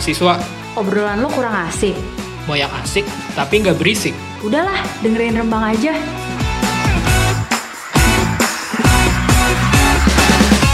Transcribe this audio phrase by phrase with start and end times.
[0.00, 0.40] mahasiswa.
[0.80, 1.92] Obrolan lo kurang asik.
[2.48, 3.04] Mau yang asik,
[3.36, 4.16] tapi nggak berisik.
[4.40, 5.92] Udahlah, dengerin rembang aja.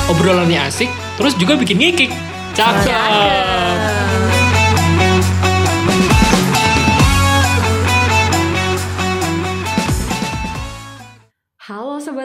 [0.07, 0.87] Obrolannya asik,
[1.19, 2.15] terus juga bikin ngikik.
[2.55, 2.87] Cakep.
[2.87, 3.86] Halo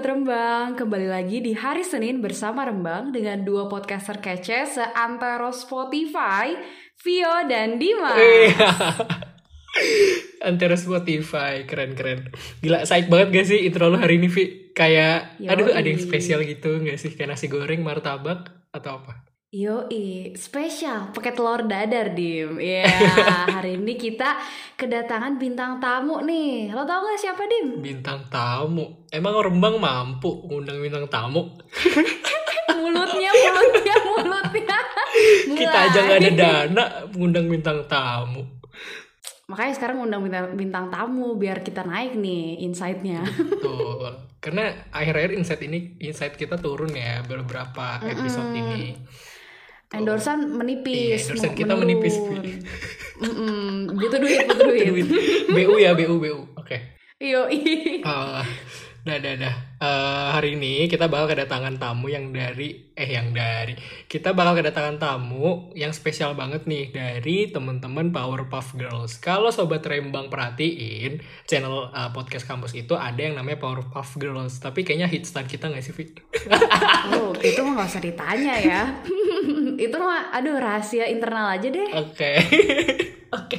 [0.02, 6.58] Sobat Rembang, kembali lagi di hari Senin bersama Rembang dengan dua podcaster kece seantero Spotify,
[7.06, 8.18] Vio dan Dimas.
[8.18, 8.98] Iya.
[10.50, 12.34] Antara Spotify, keren-keren.
[12.66, 14.74] Gila, psych banget gak sih intro lo hari ini, Vi?
[14.74, 15.54] Kayak, Yoi.
[15.54, 17.14] aduh ada yang spesial gitu gak sih?
[17.14, 19.31] Kayak nasi goreng, martabak, atau apa?
[19.52, 22.56] Yoi, spesial pakai telur dadar dim.
[22.56, 22.88] Ya,
[23.60, 24.40] hari ini kita
[24.80, 26.72] kedatangan bintang tamu nih.
[26.72, 27.84] Lo tau gak siapa dim?
[27.84, 29.04] Bintang tamu.
[29.12, 31.52] Emang Rembang mampu ngundang bintang tamu?
[32.80, 34.80] Mulutnya, mulutnya, mulutnya.
[35.60, 38.48] Kita aja gak ada dana ngundang bintang tamu.
[39.52, 43.20] Makanya sekarang undang bintang, bintang tamu biar kita naik nih insight-nya.
[43.60, 48.96] Tuh, karena akhir-akhir insight ini, insight kita turun ya beberapa episode ini.
[49.92, 51.28] Endorsan menipis.
[51.28, 52.16] Iya, endorsan kita menipis.
[52.16, 52.64] Vi.
[53.22, 54.88] Mm-mm, butuh duit, butuh duit.
[54.88, 55.08] Duit.
[55.56, 56.40] BU ya, BU, BU.
[56.56, 56.98] Oke.
[57.22, 58.44] Yo, Eh,
[59.06, 59.56] dah, dah, dah.
[59.78, 64.98] Eh, hari ini kita bakal kedatangan tamu yang dari, eh yang dari, kita bakal kedatangan
[64.98, 69.22] tamu yang spesial banget nih dari teman-teman Powerpuff Girls.
[69.22, 74.82] Kalau sobat Rembang perhatiin channel eh, podcast kampus itu ada yang namanya Powerpuff Girls, tapi
[74.82, 76.18] kayaknya hitstar kita nggak sih, Vi?
[77.22, 78.82] oh, itu mah gak usah ditanya ya.
[79.86, 81.90] itu mah, aduh rahasia internal aja deh.
[81.98, 82.32] Oke.
[83.38, 83.58] Oke.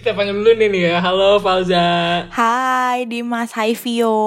[0.00, 0.96] Kita panggil dulu nih, nih ya.
[1.00, 1.86] Halo Falza.
[2.30, 4.18] Hai Dimas, hai Vio.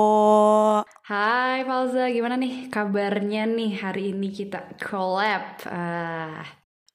[1.08, 5.62] Hai Falza, gimana nih kabarnya nih hari ini kita collab?
[5.68, 6.44] Ah,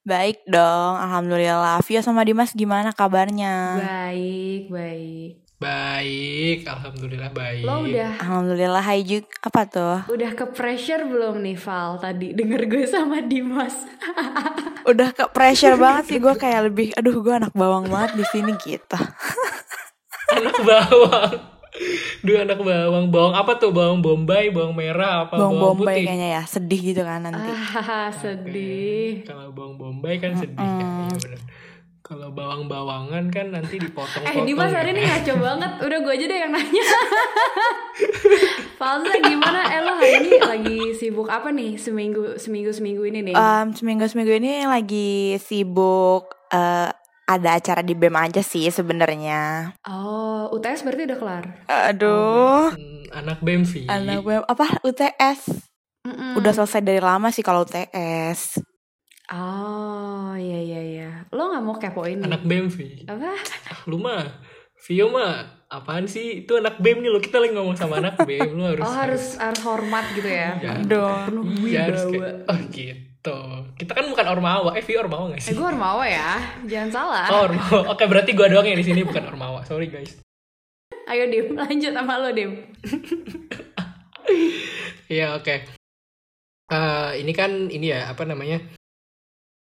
[0.03, 1.79] Baik dong, Alhamdulillah.
[1.87, 3.79] Vio sama Dimas gimana kabarnya?
[3.79, 5.42] baik, baik.
[5.63, 7.63] Baik, alhamdulillah baik.
[7.63, 9.31] Lo udah Alhamdulillah, hai Juk.
[9.41, 9.97] Apa tuh?
[10.11, 13.79] udah ke pressure belum nih Val tadi denger gue sama Dimas?
[14.83, 18.51] Udah ke pressure banget sih gue kayak lebih, aduh gue anak bawang banget di sini
[18.59, 18.99] gitu.
[20.35, 21.33] anak bawang.
[22.21, 23.07] Duh anak bawang.
[23.09, 23.71] Bawang apa tuh?
[23.71, 26.07] Bawang bombay, bawang merah, apa Bawang bawang bombay putih?
[26.11, 27.47] kayaknya ya, sedih gitu kan nanti.
[27.79, 29.23] ah, sedih.
[29.23, 30.83] Kalau bawang bombay kan sedih kan.
[31.07, 31.41] Iya bener.
[32.03, 36.39] Kalau bawang-bawangan kan nanti dipotong Eh Dimas hari ini ngaco banget Udah gue aja deh
[36.41, 36.85] yang nanya
[38.75, 43.35] Falza gimana Eh lo hari ini lagi sibuk apa nih Seminggu seminggu seminggu ini nih
[43.35, 46.91] Em, seminggu seminggu ini lagi sibuk eh,
[47.23, 49.73] ada acara di BEM aja sih sebenarnya.
[49.87, 53.87] Oh UTS berarti udah kelar Aduh, Hmm, anak Bemvi.
[53.87, 55.41] anak BEM apa UTS?
[56.03, 56.35] Mm-mm.
[56.35, 58.59] Udah selesai dari lama sih kalau UTS.
[59.31, 63.07] Oh iya iya iya Lo gak mau kepoin nih Anak Bemvi.
[63.07, 63.39] Apa
[63.71, 64.27] Ah, lu mah
[64.83, 66.43] Vio mah apaan sih?
[66.43, 67.23] Itu anak BEM nih lo.
[67.23, 68.51] Kita lagi ngomong sama anak BEM.
[68.53, 70.75] Lu harus Oh harus harus hormat gitu ya Ya.
[70.77, 71.31] Aduh.
[71.31, 73.39] Penuh Iya, harus kayak, oh gitu.
[73.79, 74.75] Kita kan bukan ormawa.
[74.75, 75.55] Eh, Vio ormawa gak Eh sih?
[75.55, 76.35] gue Ormawa ya
[76.67, 77.95] Jangan salah Oh, ormawa.
[77.95, 79.63] Oke, berarti gua doang yang di sini bukan ormawa.
[79.63, 80.19] Sorry guys.
[81.07, 82.51] Ayo Dim lanjut sama lo Dim
[85.07, 85.57] Iya, oke.
[86.69, 88.59] Eh, ini kan ini ya, apa namanya?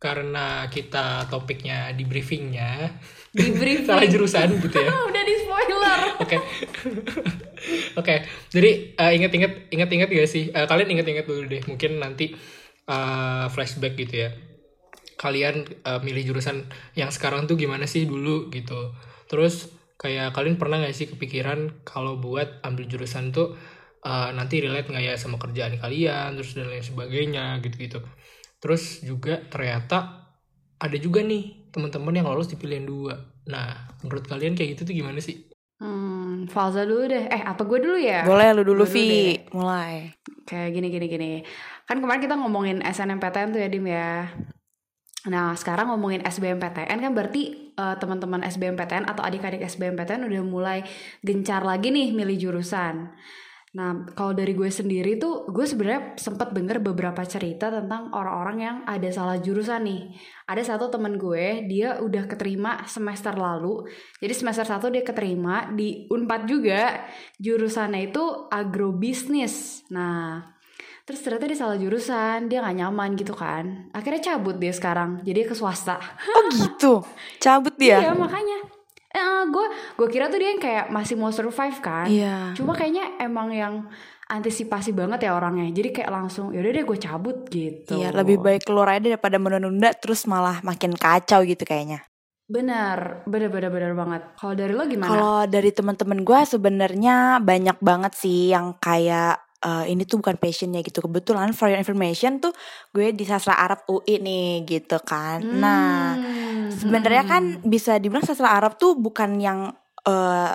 [0.04, 2.92] Karena kita topiknya di briefingnya
[3.32, 4.92] Di briefing salah jurusan gitu ya.
[5.10, 6.38] Udah di spoiler Oke.
[7.96, 8.16] Oke.
[8.52, 10.52] Jadi eh, ingat-ingat ingat-ingat gak sih?
[10.52, 11.64] Eh, kalian ingat-ingat dulu deh.
[11.64, 12.36] Mungkin nanti
[12.86, 14.30] eh, flashback gitu ya.
[15.16, 16.68] Kalian eh, milih jurusan
[17.00, 18.92] yang sekarang tuh gimana sih dulu gitu.
[19.32, 23.56] Terus kayak kalian pernah gak sih kepikiran kalau buat ambil jurusan tuh
[24.04, 28.04] eh, nanti relate nggak ya sama kerjaan kalian terus dan lain sebagainya gitu-gitu.
[28.64, 30.24] Terus juga ternyata
[30.80, 33.20] ada juga nih teman-teman yang lolos di pilihan dua.
[33.52, 35.52] Nah, menurut kalian kayak gitu tuh gimana sih?
[35.84, 37.28] Hmm, Falza dulu deh.
[37.28, 38.24] Eh, apa gue dulu ya?
[38.24, 40.16] Boleh lu dulu Vi, mulai.
[40.48, 41.32] Kayak gini gini gini.
[41.84, 44.32] Kan kemarin kita ngomongin SNMPTN tuh ya Dim ya.
[45.28, 50.80] Nah, sekarang ngomongin SBMPTN kan berarti eh, teman-teman SBMPTN atau adik-adik SBMPTN udah mulai
[51.20, 53.12] gencar lagi nih milih jurusan.
[53.74, 58.78] Nah, kalau dari gue sendiri tuh, gue sebenarnya sempat denger beberapa cerita tentang orang-orang yang
[58.86, 60.14] ada salah jurusan nih.
[60.46, 63.90] Ada satu temen gue, dia udah keterima semester lalu.
[64.22, 67.02] Jadi semester 1 dia keterima di Unpad juga.
[67.42, 69.90] Jurusannya itu agrobisnis.
[69.90, 70.54] Nah,
[71.10, 73.90] terus ternyata dia salah jurusan, dia nggak nyaman gitu kan.
[73.90, 75.98] Akhirnya cabut dia sekarang, jadi ke swasta.
[76.30, 77.02] Oh gitu,
[77.42, 78.06] cabut dia.
[78.06, 78.70] Iya, makanya.
[79.14, 82.10] Eh, gue gue kira tuh dia yang kayak masih mau survive kan.
[82.10, 82.58] Iya.
[82.58, 83.86] Cuma kayaknya emang yang
[84.26, 85.70] antisipasi banget ya orangnya.
[85.70, 87.94] Jadi kayak langsung yaudah deh gue cabut gitu.
[87.94, 92.02] Iya, lebih baik keluar aja daripada menunda-nunda terus malah makin kacau gitu kayaknya.
[92.50, 94.22] Benar, benar benar benar banget.
[94.36, 95.10] Kalau dari lo gimana?
[95.14, 100.84] Kalau dari teman-teman gue sebenarnya banyak banget sih yang kayak eh, ini tuh bukan passionnya
[100.84, 101.00] gitu.
[101.00, 102.52] Kebetulan for your information tuh
[102.92, 105.40] gue di sastra Arab UI nih gitu kan.
[105.42, 106.16] Nah,
[106.64, 107.66] Hmm, sebenarnya hmm, kan hmm.
[107.68, 109.74] bisa dibilang sastra Arab tuh bukan yang
[110.06, 110.54] eh,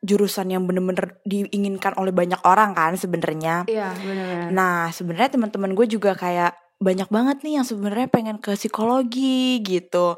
[0.00, 3.68] jurusan yang bener-bener diinginkan oleh banyak orang kan sebenarnya.
[3.68, 4.48] Iya benar-benar.
[4.52, 10.16] Nah, sebenarnya teman-teman gue juga kayak banyak banget nih yang sebenarnya pengen ke psikologi gitu.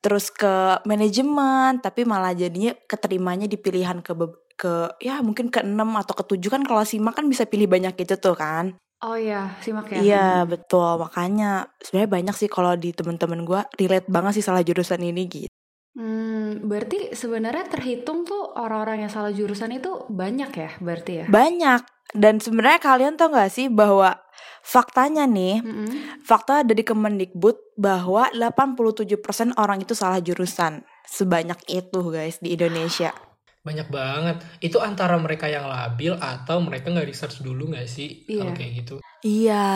[0.00, 4.16] Terus ke manajemen, tapi malah jadinya keterimanya di pilihan ke
[4.58, 7.94] ke ya mungkin ke 6 atau ke 7 kan kalau simak kan bisa pilih banyak
[7.98, 8.78] gitu tuh kan.
[9.00, 10.00] Oh iya, simak ya.
[10.04, 11.00] Iya, betul.
[11.00, 15.48] Makanya sebenarnya banyak sih kalau di teman-teman gue relate banget sih salah jurusan ini gitu.
[15.96, 21.26] Hmm, berarti sebenarnya terhitung tuh orang-orang yang salah jurusan itu banyak ya, berarti ya?
[21.32, 21.82] Banyak.
[22.12, 24.20] Dan sebenarnya kalian tau gak sih bahwa
[24.60, 26.20] faktanya nih, Mm-mm.
[26.22, 30.84] Fakta dari Kemendikbud bahwa 87% orang itu salah jurusan.
[31.08, 33.16] Sebanyak itu guys di Indonesia.
[33.60, 34.36] Banyak banget.
[34.58, 38.56] Itu antara mereka yang labil atau mereka nggak research dulu nggak sih kalau Iya.
[38.56, 38.94] kayak gitu.
[39.20, 39.68] Iya.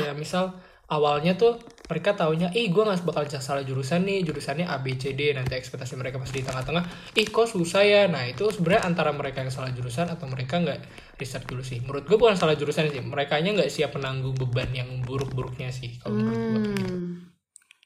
[0.00, 0.44] Kayak misal
[0.86, 5.12] awalnya tuh mereka taunya, ih gue nggak bakal salah jurusan nih, jurusannya A B C
[5.12, 5.30] D.
[5.30, 6.82] Nanti ekspektasi mereka pas di tengah-tengah,
[7.14, 8.02] ih kok susah ya.
[8.08, 10.80] Nah itu sebenarnya antara mereka yang salah jurusan atau mereka nggak
[11.14, 11.78] riset dulu sih.
[11.84, 16.00] Menurut gue bukan salah jurusan sih, mereka nggak siap menanggung beban yang buruk-buruknya sih.
[16.00, 16.58] Kalau menurut gue.
[16.58, 17.02] Hmm.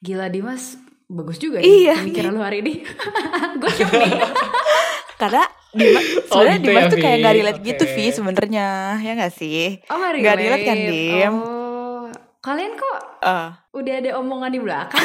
[0.00, 0.80] Gila Dimas,
[1.10, 1.92] bagus juga Iya.
[1.92, 2.80] ya pemikiran lu hari ini.
[3.60, 4.12] Gue shock nih.
[5.20, 7.92] Karena Dimas, sebenarnya gitu Dimas ya, tuh kayak nggak relate gitu Oke.
[7.92, 8.66] Vi sebenarnya
[9.04, 9.84] ya nggak sih?
[9.92, 11.34] Oh nggak Nggak relate kan, Dim?
[11.36, 12.04] Oh,
[12.40, 15.00] kalian kok Eh, udah ada omongan di belakang?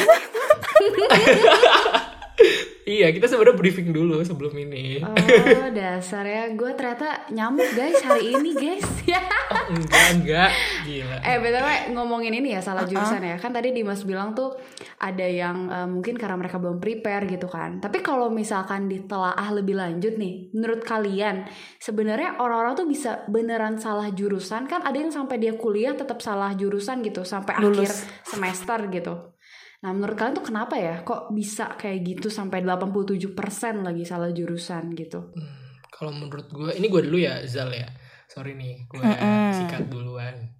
[2.86, 5.02] Iya, kita sebenarnya briefing dulu sebelum ini.
[5.02, 8.86] oh dasar ya, gue ternyata nyamuk guys hari ini guys.
[9.10, 9.18] ya.
[9.50, 10.50] Oh, enggak, enggak.
[10.86, 11.16] Gila.
[11.18, 11.68] Eh btw
[11.98, 14.54] ngomongin ini ya salah jurusan ya kan tadi Dimas bilang tuh
[15.02, 17.82] ada yang eh, mungkin karena mereka belum prepare gitu kan.
[17.82, 21.42] Tapi kalau misalkan ditelaah lebih lanjut nih, menurut kalian
[21.82, 24.86] sebenarnya orang-orang tuh bisa beneran salah jurusan kan?
[24.86, 28.06] Ada yang sampai dia kuliah tetap salah jurusan gitu sampai akhir Lulus.
[28.22, 29.35] semester gitu.
[29.84, 31.04] Nah menurut kalian tuh kenapa ya?
[31.04, 35.34] Kok bisa kayak gitu sampai 87% lagi salah jurusan gitu?
[35.36, 37.88] Hmm, kalau menurut gue, ini gue dulu ya Zal ya.
[38.26, 39.04] Sorry nih, gue
[39.52, 40.56] sikat duluan.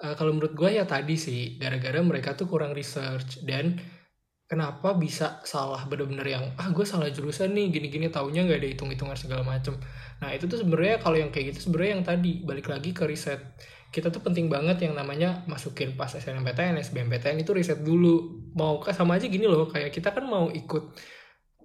[0.00, 3.76] Eh, kalau menurut gue ya tadi sih, gara-gara mereka tuh kurang research dan
[4.50, 9.14] kenapa bisa salah bener-bener yang ah gue salah jurusan nih gini-gini taunya nggak ada hitung-hitungan
[9.14, 9.78] segala macem.
[10.18, 13.38] Nah itu tuh sebenarnya kalau yang kayak gitu sebenarnya yang tadi balik lagi ke riset
[13.90, 18.46] kita tuh penting banget yang namanya masukin pas SNMPTN, SBMPTN itu riset dulu.
[18.54, 20.94] Mau sama aja gini loh, kayak kita kan mau ikut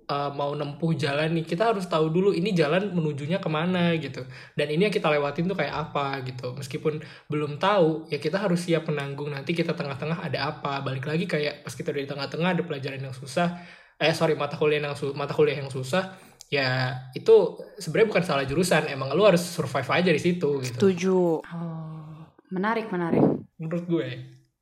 [0.09, 4.25] uh, mau nempuh jalan nih kita harus tahu dulu ini jalan menujunya ke mana gitu.
[4.57, 6.57] Dan ini yang kita lewatin tuh kayak apa gitu.
[6.57, 10.81] Meskipun belum tahu ya kita harus siap menanggung nanti kita tengah-tengah ada apa.
[10.81, 13.61] Balik lagi kayak pas kita udah di tengah-tengah ada pelajaran yang susah
[13.95, 16.19] eh sorry mata kuliah yang su- mata kuliah yang susah
[16.51, 18.89] ya itu sebenarnya bukan salah jurusan.
[18.89, 20.73] Emang lu harus survive aja di situ gitu.
[20.73, 21.17] Setuju.
[21.45, 21.74] Oh
[22.49, 23.23] menarik menarik.
[23.57, 24.07] menurut gue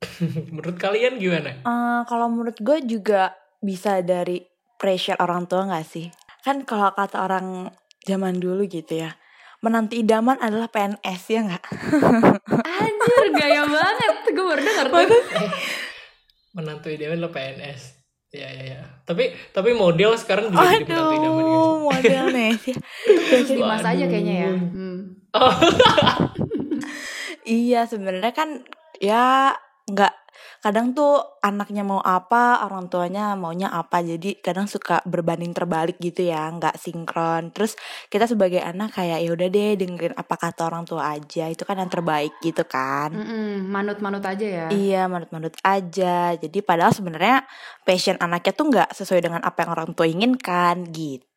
[0.54, 4.44] menurut kalian gimana Eh, kalau menurut gue juga bisa dari
[4.76, 6.12] pressure orang tua nggak sih?
[6.44, 7.72] Kan kalau kata orang
[8.04, 9.16] zaman dulu gitu ya,
[9.64, 11.64] menanti idaman adalah PNS ya nggak?
[12.84, 15.24] Anjir gaya banget, gue baru denger tuh.
[16.60, 21.44] menantu idaman lo PNS ya ya ya tapi tapi model sekarang juga jadi menantu idaman
[21.46, 21.54] guys.
[21.54, 22.54] Aduh, model nih.
[23.30, 24.52] Khusus Dimas aja kayaknya ya.
[24.54, 25.00] Hmm.
[27.48, 28.50] Iya, sebenarnya kan
[29.02, 29.56] ya
[29.90, 30.14] nggak
[30.64, 36.24] kadang tuh anaknya mau apa orang tuanya maunya apa jadi kadang suka berbanding terbalik gitu
[36.24, 37.76] ya nggak sinkron terus
[38.08, 41.84] kita sebagai anak kayak ya udah deh dengerin apa kata orang tua aja itu kan
[41.84, 44.68] yang terbaik gitu kan Mm-mm, Manut-manut aja ya.
[44.72, 46.34] Iya, manut-manut aja.
[46.34, 47.46] Jadi padahal sebenarnya
[47.86, 51.33] passion anaknya tuh nggak sesuai dengan apa yang orang tua inginkan gitu.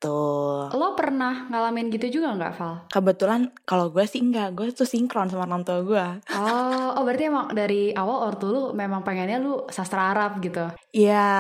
[0.77, 2.75] Lo pernah ngalamin gitu juga nggak Val?
[2.93, 6.07] Kebetulan kalau gue sih enggak, gue tuh sinkron sama orang tua gue.
[6.37, 10.69] Oh, oh berarti emang dari awal ortu lu memang pengennya lu sastra Arab gitu.
[10.93, 11.33] Iya.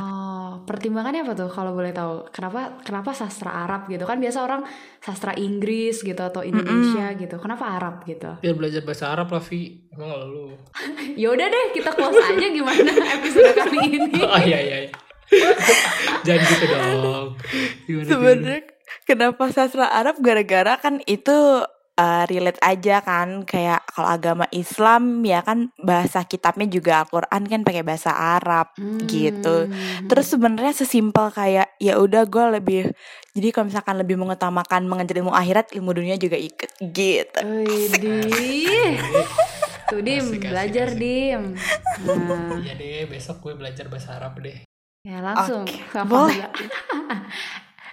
[0.00, 2.32] Oh, pertimbangannya apa tuh kalau boleh tahu?
[2.32, 4.08] Kenapa kenapa sastra Arab gitu?
[4.08, 4.64] Kan biasa orang
[5.04, 7.36] sastra Inggris gitu atau Indonesia gitu.
[7.36, 8.40] Kenapa Arab gitu?
[8.42, 10.56] biar belajar bahasa Arab lah Vi emang lu
[11.20, 14.16] Ya udah deh, kita close aja gimana episode kali ini.
[14.24, 14.92] oh iya iya iya.
[16.26, 17.28] jangan gitu dong?
[17.86, 18.62] Sebenarnya
[19.08, 21.64] kenapa sastra Arab gara-gara kan itu
[21.98, 27.60] uh, relate aja kan kayak kalau agama Islam ya kan bahasa kitabnya juga Al-Qur'an kan
[27.66, 28.72] pakai bahasa Arab
[29.08, 29.68] gitu.
[29.68, 30.08] Hmm.
[30.08, 32.80] Terus sebenarnya sesimpel kayak ya udah gue lebih
[33.32, 37.40] jadi kalau misalkan lebih mengutamakan mengejar ilmu akhirat, ilmu dunia juga ikut gitu.
[37.64, 39.00] Widih.
[39.88, 41.00] Tuh Dim, Asik, asik, belajar asik.
[41.00, 41.42] Dim.
[42.08, 44.71] Nah, Iya deh, besok gue belajar bahasa Arab deh.
[45.02, 46.30] Ya langsung ke boleh.
[46.38, 46.46] Falza.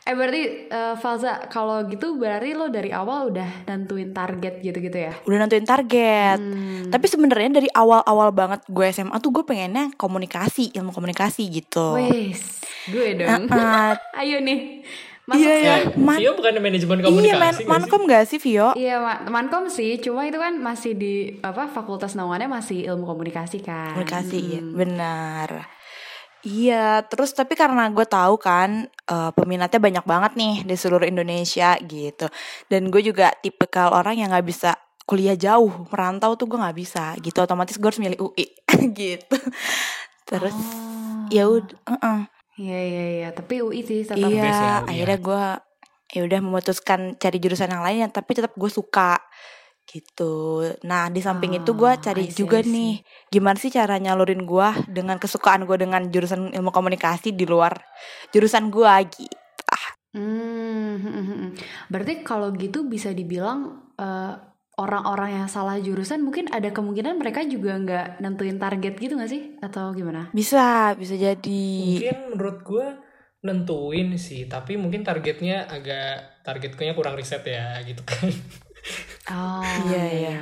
[0.02, 5.14] eh berarti eh, Falza kalau gitu berarti lo dari awal udah nentuin target gitu-gitu ya?
[5.24, 6.38] Udah nentuin target.
[6.38, 6.90] Hmm.
[6.90, 11.94] Tapi sebenarnya dari awal-awal banget gue SMA tuh gue pengennya komunikasi, ilmu komunikasi gitu.
[11.96, 13.46] Wes, gue dong.
[13.48, 13.94] Uh-uh.
[14.22, 14.86] Ayo nih.
[15.26, 15.76] Masuk Iya, iya.
[15.78, 17.66] Ya, Man- Vio bukan manajemen Iya, komunikasi man, nggak sih?
[17.68, 18.70] mankom gak sih Vio?
[18.74, 23.62] Iya, Ma- mankom sih, cuma itu kan masih di apa fakultas naungannya masih ilmu komunikasi
[23.62, 23.94] kan.
[23.94, 24.74] Komunikasi, iya, Hmm.
[24.74, 25.50] benar.
[26.40, 31.76] Iya, terus tapi karena gue tahu kan eh, peminatnya banyak banget nih di seluruh Indonesia
[31.84, 32.32] gitu.
[32.72, 37.18] Dan gue juga tipikal orang yang nggak bisa kuliah jauh, merantau tuh gue nggak bisa
[37.20, 37.44] gitu.
[37.44, 38.46] Otomatis gue harus milih UI
[39.00, 39.38] gitu.
[40.24, 41.26] Terus Oh.
[41.30, 42.20] ya udah, uh-uh.
[42.60, 44.76] Iya iya iya, tapi UI sih tetap ya, iya, UI ya.
[44.84, 45.44] akhirnya gue
[46.10, 49.22] ya udah memutuskan cari jurusan yang lain tapi tetap gue suka
[49.90, 50.62] gitu.
[50.86, 53.02] Nah di samping itu gue Oh, cari see, juga nih
[53.34, 57.74] gimana sih cara nyalurin gue dengan kesukaan gue dengan jurusan ilmu komunikasi di luar
[58.30, 59.36] jurusan gue gitu.
[60.10, 61.52] Hmm, hmm, hmm, hmm.
[61.94, 64.34] berarti kalau gitu bisa dibilang eh,
[64.80, 69.60] orang-orang yang salah jurusan mungkin ada kemungkinan mereka juga nggak nentuin target gitu nggak sih?
[69.60, 70.32] Atau gimana?
[70.32, 71.68] Bisa, bisa jadi.
[72.00, 72.88] Mungkin menurut gue
[73.44, 78.32] nentuin sih, tapi mungkin targetnya agak targetnya kurang riset ya gitu kan.
[79.30, 80.38] Oh Iya, iya.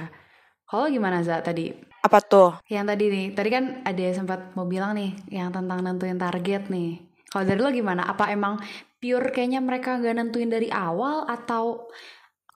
[0.67, 1.71] Kalau gimana Za tadi?
[2.03, 2.59] Apa tuh?
[2.67, 7.03] Yang tadi nih, tadi kan ada sempat mau bilang nih, yang tentang nentuin target nih.
[7.27, 8.07] Kalau dari lo gimana?
[8.07, 8.59] Apa emang
[8.99, 11.87] pure kayaknya mereka nggak nentuin dari awal atau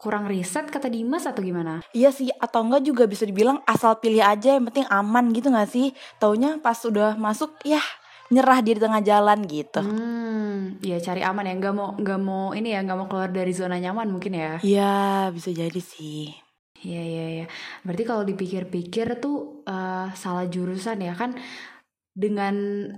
[0.02, 1.86] kurang riset kata Dimas atau gimana?
[1.94, 5.70] Iya sih, atau enggak juga bisa dibilang asal pilih aja yang penting aman gitu gak
[5.70, 5.94] sih?
[6.18, 7.78] Taunya pas udah masuk ya
[8.32, 9.82] nyerah dia di tengah jalan gitu.
[9.84, 13.52] Hmm, ya cari aman ya, nggak mau nggak mau ini ya, nggak mau keluar dari
[13.52, 14.54] zona nyaman mungkin ya.
[14.64, 16.32] Iya, bisa jadi sih.
[16.82, 17.46] Iya iya iya.
[17.86, 21.38] Berarti kalau dipikir-pikir tuh eh, salah jurusan ya kan
[22.12, 22.56] dengan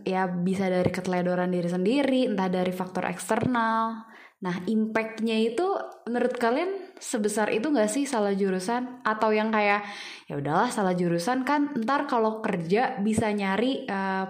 [0.08, 4.10] ya bisa dari keteledoran diri sendiri, entah dari faktor eksternal.
[4.44, 5.64] Nah, impactnya itu
[6.04, 9.88] menurut kalian sebesar itu nggak sih salah jurusan atau yang kayak
[10.28, 14.26] ya udahlah salah jurusan kan ntar kalau kerja bisa nyari eh,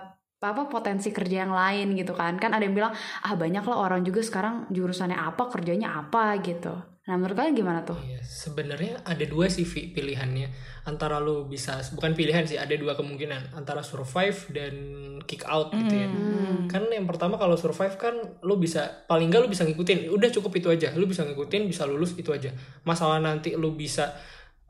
[0.52, 4.04] apa potensi kerja yang lain gitu kan kan ada yang bilang ah banyak lah orang
[4.04, 9.28] juga sekarang jurusannya apa kerjanya apa gitu nah menurut kalian gimana tuh Iya, sebenarnya ada
[9.28, 10.48] dua sih pilihannya.
[10.88, 14.74] Antara lu bisa bukan pilihan sih, ada dua kemungkinan antara survive dan
[15.28, 16.08] kick out gitu ya.
[16.08, 16.72] Hmm.
[16.72, 20.16] Kan yang pertama kalau survive kan lu bisa paling enggak lu bisa ngikutin.
[20.16, 20.96] Udah cukup itu aja.
[20.96, 22.56] Lu bisa ngikutin, bisa lulus itu aja.
[22.88, 24.16] Masalah nanti lu bisa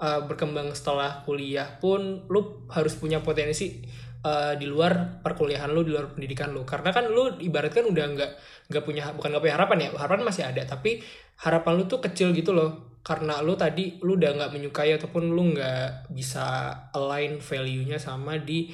[0.01, 3.83] uh, berkembang setelah kuliah pun lu harus punya potensi
[4.23, 6.63] uh, di luar perkuliahan lu, di luar pendidikan lu.
[6.65, 8.31] Karena kan lu ibaratkan udah nggak
[8.71, 9.89] nggak punya bukan nggak punya harapan ya.
[9.93, 11.03] Harapan masih ada, tapi
[11.43, 12.99] harapan lu tuh kecil gitu loh.
[13.03, 18.71] Karena lu tadi lu udah nggak menyukai ataupun lu nggak bisa align value-nya sama di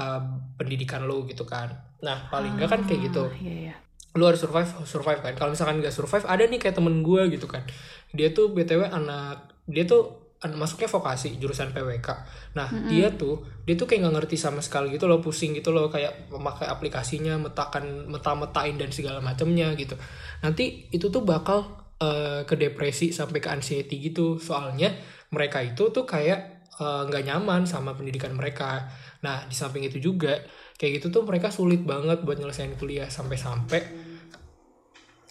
[0.00, 0.20] uh,
[0.56, 1.68] pendidikan lu gitu kan.
[2.00, 3.74] Nah, paling nggak kan kayak gitu Ah, iya iya
[4.18, 7.46] lu harus survive survive kan kalau misalkan nggak survive ada nih kayak temen gue gitu
[7.46, 7.62] kan
[8.10, 12.08] dia tuh btw anak dia tuh masuknya vokasi jurusan PWK
[12.56, 15.92] nah dia tuh dia tuh kayak nggak ngerti sama sekali gitu loh pusing gitu loh
[15.92, 19.94] kayak memakai aplikasinya metakan meta metain dan segala macamnya gitu.
[20.42, 21.70] Nanti itu tuh bakal
[22.02, 24.40] eh, ke depresi sampai ke anxiety gitu.
[24.42, 24.90] Soalnya
[25.30, 28.90] mereka itu tuh kayak eh, nggak nyaman sama pendidikan mereka.
[29.22, 30.34] Nah di samping itu juga
[30.80, 33.06] kayak gitu tuh mereka sulit banget buat nyelesain kuliah.
[33.06, 33.80] Sampai-sampai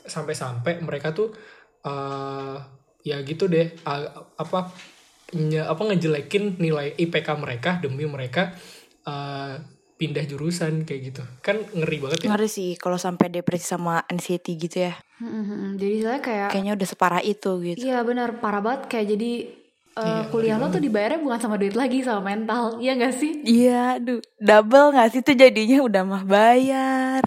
[0.06, 1.36] sampai-sampai mereka tuh
[1.84, 2.58] eh
[3.04, 4.72] ya gitu deh a- apa
[5.64, 8.54] apa ngejelekin nilai IPK mereka demi mereka
[9.06, 9.56] eh,
[10.00, 11.24] pindah jurusan kayak gitu.
[11.44, 12.28] Kan ngeri banget ya.
[12.32, 14.96] Ngeri sih kalau sampai depresi sama anxiety gitu ya.
[15.20, 15.72] Hmm, hmm, hmm.
[15.76, 17.78] jadi saya kayak Kayaknya udah separah itu gitu.
[17.84, 18.40] iya benar.
[18.40, 18.88] Parah banget.
[18.88, 19.32] Kayak jadi
[20.00, 22.80] eh, Iya, kuliah lo tuh dibayarnya bukan sama duit lagi sama mental.
[22.80, 23.32] Iya gak sih?
[23.44, 25.84] Iya, aduh, double gak sih tuh jadinya?
[25.84, 27.24] Udah mah bayar.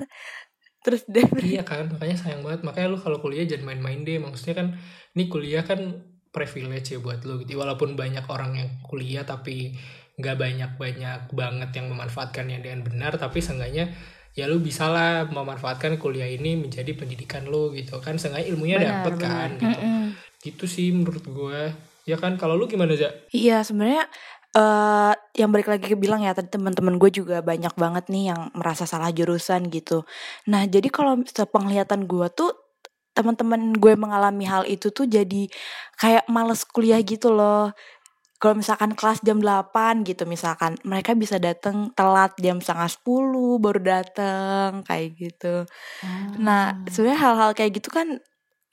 [0.82, 1.54] Terus depresi.
[1.54, 2.64] iya kan makanya sayang banget.
[2.64, 4.16] Makanya lu kalau kuliah jangan main-main deh.
[4.16, 4.68] Maksudnya kan
[5.12, 6.00] ini kuliah kan
[6.32, 7.60] privilege ya buat lu gitu.
[7.60, 9.76] Walaupun banyak orang yang kuliah tapi
[10.16, 13.92] nggak banyak-banyak banget yang memanfaatkannya dengan benar tapi seenggaknya
[14.32, 18.16] ya lu bisa lah memanfaatkan kuliah ini menjadi pendidikan lu gitu kan.
[18.16, 19.80] Seenggaknya ilmunya Benar, dapet kan gitu.
[20.42, 21.60] Gitu sih menurut gue
[22.02, 24.10] ya kan kalau lu gimana aja Iya, sebenarnya
[24.52, 28.52] eh yang balik lagi ke bilang ya tadi teman-teman gue juga banyak banget nih yang
[28.52, 30.04] merasa salah jurusan gitu.
[30.52, 32.52] Nah, jadi kalau sepenglihatan gue tuh
[33.12, 35.48] teman-teman gue mengalami hal itu tuh jadi
[36.00, 37.72] kayak males kuliah gitu loh.
[38.42, 43.80] Kalau misalkan kelas jam 8 gitu misalkan mereka bisa datang telat jam setengah 10 baru
[43.80, 45.54] datang kayak gitu.
[46.42, 48.18] Nah sebenarnya hal-hal kayak gitu kan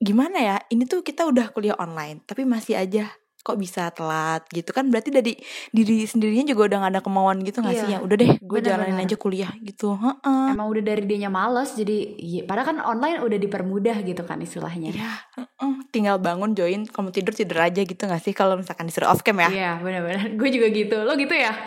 [0.02, 0.58] gimana ya?
[0.74, 5.10] Ini tuh kita udah kuliah online tapi masih aja kok bisa telat gitu kan berarti
[5.10, 5.34] dari
[5.70, 8.60] diri sendirinya juga udah gak ada kemauan gitu gak sih Iya, ya udah deh gue
[8.60, 10.46] jalanin aja kuliah gitu Heeh.
[10.52, 14.92] emang udah dari dianya males jadi iya, padahal kan online udah dipermudah gitu kan istilahnya
[14.92, 15.74] Iya, heeh.
[15.90, 19.40] tinggal bangun join kamu tidur tidur aja gitu gak sih kalau misalkan disuruh off cam
[19.40, 21.56] ya Iya benar-benar gue juga gitu lo gitu ya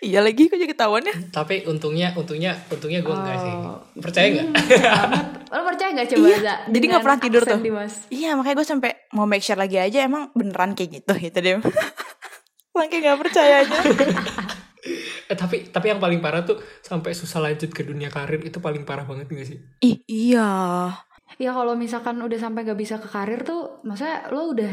[0.00, 3.52] iya lagi kok jadi ketahuan ya Tapi untungnya untungnya untungnya gue enggak sih.
[3.52, 3.80] Oh.
[4.00, 4.48] Percaya nggak?
[5.50, 7.58] Lo percaya gak coba Iya, Za, jadi nggak dengan pernah tidur tuh.
[7.58, 7.94] Dimas?
[8.08, 11.58] iya makanya gue sampai mau make sure lagi aja emang beneran kayak gitu gitu deh
[12.78, 13.78] Lagi nggak percaya aja
[15.26, 18.82] Eh, tapi tapi yang paling parah tuh sampai susah lanjut ke dunia karir itu paling
[18.82, 19.58] parah banget gak sih?
[19.80, 20.50] Ih, iya
[21.36, 24.72] Ya kalau misalkan udah sampai gak bisa ke karir tuh, maksudnya lo udah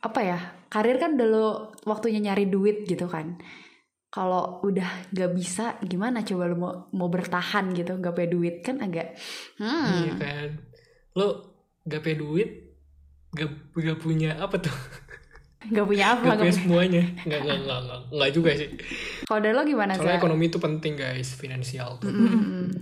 [0.00, 0.38] apa ya?
[0.66, 1.46] Karir kan udah lo
[1.82, 3.42] waktunya nyari duit gitu kan.
[4.06, 8.80] Kalau udah gak bisa, gimana coba lo mau mau bertahan gitu, gak punya duit kan
[8.80, 9.18] agak.
[9.58, 10.18] Iya Hmm.
[10.18, 10.48] kan.
[11.12, 11.26] Lo
[11.82, 12.50] gak punya duit,
[13.34, 14.76] gak, gak punya apa tuh?
[15.66, 16.22] Gak punya apa?
[16.22, 17.02] Gak Gak punya semuanya.
[17.26, 18.68] Gak, gak, gak, gak, gak juga sih.
[19.26, 22.08] Kalau dari lo gimana Soalnya ekonomi itu penting guys, finansial tuh.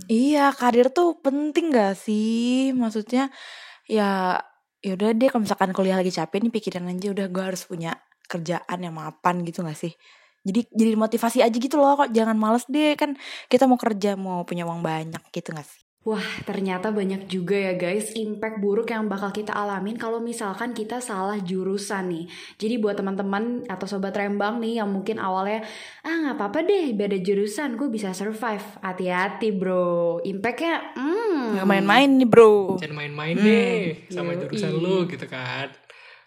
[0.05, 2.71] Iya, karir tuh penting gak sih?
[2.77, 3.33] Maksudnya
[3.89, 4.37] ya
[4.85, 7.97] yaudah deh kalau misalkan kuliah lagi capek nih pikirin aja udah gue harus punya
[8.29, 9.97] kerjaan yang mapan gitu gak sih?
[10.45, 13.17] Jadi jadi motivasi aja gitu loh kok jangan males deh kan
[13.49, 15.81] kita mau kerja mau punya uang banyak gitu gak sih?
[16.05, 21.01] Wah, ternyata banyak juga ya guys impact buruk yang bakal kita alamin kalau misalkan kita
[21.01, 22.25] salah jurusan nih.
[22.61, 25.65] Jadi buat teman-teman atau sobat rembang nih yang mungkin awalnya
[26.05, 28.61] ah nggak apa-apa deh beda jurusan gue bisa survive.
[28.85, 31.57] Hati-hati bro, impactnya hmm.
[31.57, 32.77] Nggak main-main nih bro.
[32.77, 33.45] Jangan main-main Hmm.
[33.49, 33.81] deh
[34.13, 34.41] sama Yoi.
[34.45, 35.73] jurusan lu gitu kan.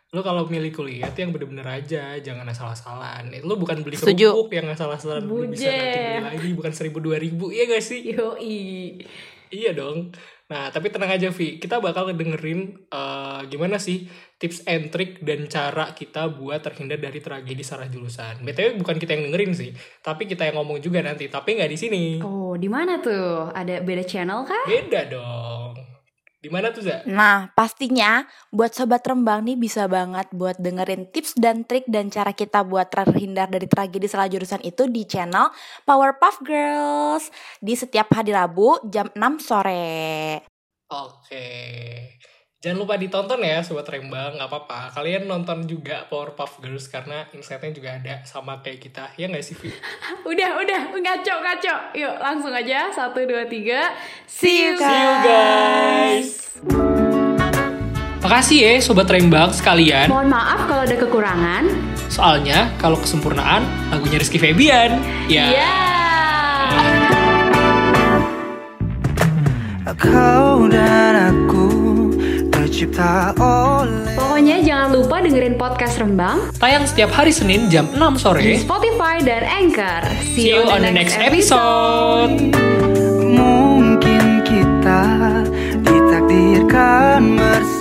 [0.09, 3.29] Lu kalau milih kuliah tuh yang bener-bener aja, jangan asal-asalan.
[3.45, 7.53] Lu bukan beli kerupuk yang asal-asalan beli bisa nanti beli lagi, bukan seribu dua ribu,
[7.53, 8.17] iya gak sih?
[8.17, 9.05] Yoi.
[9.53, 10.17] Iya dong.
[10.49, 14.09] Nah, tapi tenang aja Vi, kita bakal dengerin eh, gimana sih
[14.41, 18.41] tips and trick dan cara kita buat terhindar dari tragedi salah jurusan.
[18.49, 21.77] BTW bukan kita yang dengerin sih, tapi kita yang ngomong juga nanti, tapi nggak di
[21.77, 22.05] sini.
[22.25, 23.53] Oh, di mana tuh?
[23.53, 24.65] Ada beda channel kah?
[24.65, 25.58] Beda dong.
[26.39, 27.03] Di mana tuh, Za?
[27.11, 28.23] Nah, pastinya
[28.55, 32.87] buat sobat rembang nih bisa banget buat dengerin tips dan trik dan cara kita buat
[32.95, 35.51] terhindar dari tragedi salah jurusan itu di channel
[35.83, 40.47] Powerpuff Girls di setiap hari Rabu jam 6 sore.
[40.95, 41.47] Oke.
[42.59, 44.91] Jangan lupa ditonton ya Sobat Rembang, nggak apa-apa.
[44.91, 49.15] Kalian nonton juga Powerpuff Girls karena insightnya juga ada sama kayak kita.
[49.15, 49.71] Ya nggak sih, Vi?
[50.31, 51.75] Udah, udah, ngaco, ngaco.
[51.95, 52.91] Yuk, langsung aja.
[52.91, 53.95] Satu, dua, tiga.
[54.27, 55.88] See you See you guys!
[58.29, 60.13] Makasih ya Sobat Rembang sekalian.
[60.13, 61.65] Mohon maaf kalau ada kekurangan.
[62.13, 65.01] Soalnya kalau kesempurnaan lagunya Rizky Febian.
[65.33, 65.49] Ya.
[65.49, 65.89] Yeah.
[69.97, 71.73] Kau dan aku
[72.53, 78.45] tercipta oleh Pokoknya jangan lupa dengerin podcast Rembang Tayang setiap hari Senin jam 6 sore
[78.45, 80.05] Di Spotify dan Anchor
[80.37, 82.31] See, See you on the next, episode.
[82.31, 82.53] episode
[83.25, 85.03] Mungkin kita
[85.83, 87.78] ditakdirkan bersama